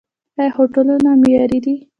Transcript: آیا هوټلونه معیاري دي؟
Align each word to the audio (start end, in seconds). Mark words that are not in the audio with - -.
آیا 0.39 0.51
هوټلونه 0.55 1.09
معیاري 1.21 1.59
دي؟ 1.65 1.75